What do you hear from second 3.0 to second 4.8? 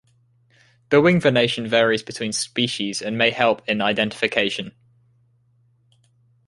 and may help in identification.